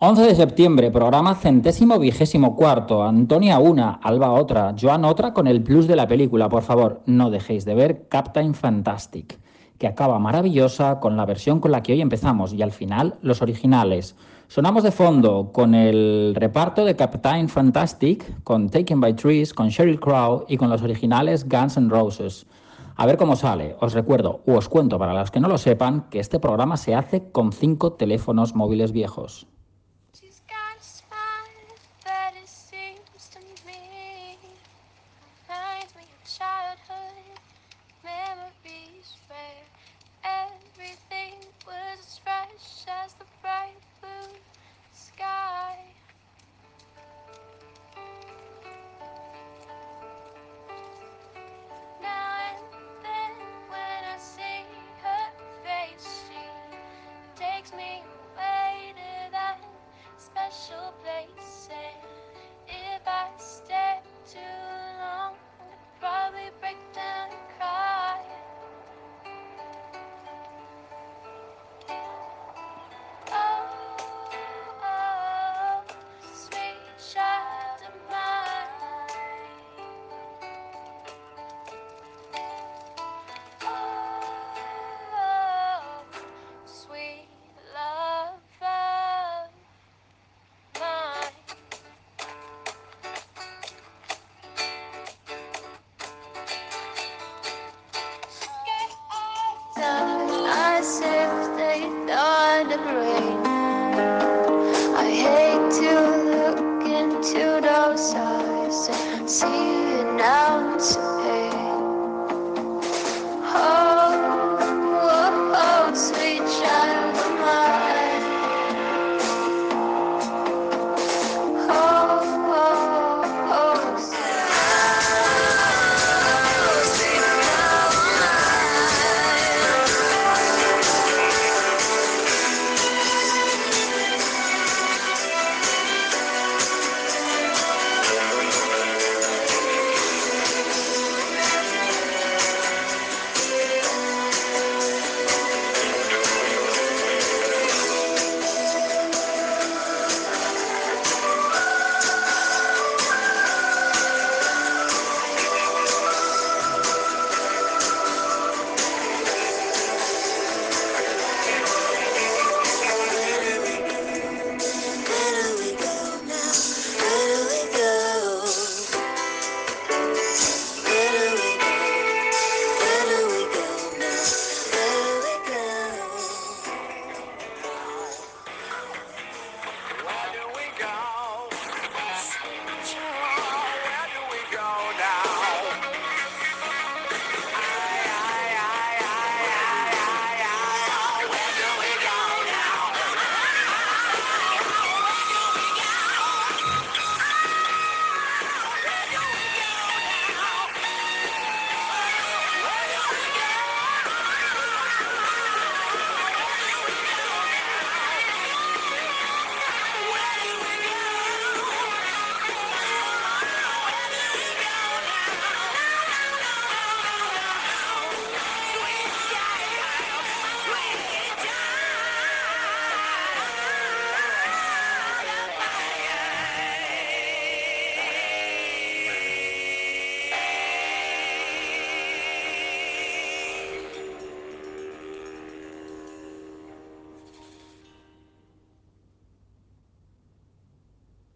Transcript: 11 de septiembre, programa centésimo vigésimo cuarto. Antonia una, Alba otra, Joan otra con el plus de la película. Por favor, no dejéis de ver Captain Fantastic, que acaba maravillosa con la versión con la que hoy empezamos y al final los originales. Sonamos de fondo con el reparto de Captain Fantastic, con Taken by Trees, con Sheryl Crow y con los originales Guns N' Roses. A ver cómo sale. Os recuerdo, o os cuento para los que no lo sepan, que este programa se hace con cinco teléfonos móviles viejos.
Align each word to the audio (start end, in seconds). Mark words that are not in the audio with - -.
11 0.00 0.22
de 0.22 0.34
septiembre, 0.36 0.92
programa 0.92 1.34
centésimo 1.34 1.98
vigésimo 1.98 2.54
cuarto. 2.54 3.02
Antonia 3.02 3.58
una, 3.58 3.94
Alba 4.00 4.30
otra, 4.30 4.72
Joan 4.80 5.04
otra 5.04 5.32
con 5.32 5.48
el 5.48 5.60
plus 5.60 5.88
de 5.88 5.96
la 5.96 6.06
película. 6.06 6.48
Por 6.48 6.62
favor, 6.62 7.02
no 7.06 7.30
dejéis 7.30 7.64
de 7.64 7.74
ver 7.74 8.06
Captain 8.08 8.54
Fantastic, 8.54 9.40
que 9.76 9.88
acaba 9.88 10.20
maravillosa 10.20 11.00
con 11.00 11.16
la 11.16 11.26
versión 11.26 11.58
con 11.58 11.72
la 11.72 11.82
que 11.82 11.94
hoy 11.94 12.00
empezamos 12.00 12.52
y 12.52 12.62
al 12.62 12.70
final 12.70 13.16
los 13.22 13.42
originales. 13.42 14.14
Sonamos 14.46 14.84
de 14.84 14.92
fondo 14.92 15.50
con 15.52 15.74
el 15.74 16.32
reparto 16.36 16.84
de 16.84 16.94
Captain 16.94 17.48
Fantastic, 17.48 18.44
con 18.44 18.70
Taken 18.70 19.00
by 19.00 19.16
Trees, 19.16 19.52
con 19.52 19.68
Sheryl 19.68 19.98
Crow 19.98 20.44
y 20.46 20.58
con 20.58 20.70
los 20.70 20.82
originales 20.82 21.48
Guns 21.48 21.76
N' 21.76 21.90
Roses. 21.90 22.46
A 22.94 23.04
ver 23.04 23.16
cómo 23.16 23.34
sale. 23.34 23.74
Os 23.80 23.94
recuerdo, 23.94 24.42
o 24.46 24.54
os 24.58 24.68
cuento 24.68 24.96
para 24.96 25.12
los 25.12 25.32
que 25.32 25.40
no 25.40 25.48
lo 25.48 25.58
sepan, 25.58 26.08
que 26.08 26.20
este 26.20 26.38
programa 26.38 26.76
se 26.76 26.94
hace 26.94 27.32
con 27.32 27.50
cinco 27.50 27.94
teléfonos 27.94 28.54
móviles 28.54 28.92
viejos. 28.92 29.48